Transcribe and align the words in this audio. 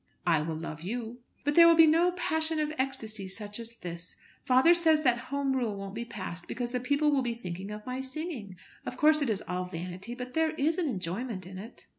"I 0.25 0.41
will 0.41 0.55
love 0.55 0.81
you." 0.81 1.19
"But 1.43 1.53
there 1.53 1.67
will 1.67 1.75
be 1.75 1.85
no 1.85 2.11
passion 2.13 2.57
of 2.59 2.73
ecstasy 2.79 3.27
such 3.27 3.59
as 3.59 3.73
this. 3.81 4.15
Father 4.43 4.73
says 4.73 5.03
that 5.03 5.25
Home 5.29 5.53
Rule 5.55 5.75
won't 5.77 5.93
be 5.93 6.05
passed 6.05 6.47
because 6.47 6.71
the 6.71 6.79
people 6.79 7.11
will 7.11 7.21
be 7.21 7.35
thinking 7.35 7.69
of 7.69 7.85
my 7.85 7.99
singing. 8.01 8.55
Of 8.83 8.97
course 8.97 9.21
it 9.21 9.29
is 9.29 9.43
all 9.47 9.65
vanity, 9.65 10.15
but 10.15 10.33
there 10.33 10.55
is 10.55 10.79
an 10.79 10.89
enjoyment 10.89 11.45
in 11.45 11.59
it." 11.59 11.85